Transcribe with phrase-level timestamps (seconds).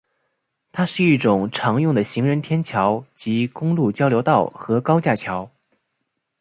[0.71, 5.47] 它是一种常用的行人天桥及公路交流道和高架桥。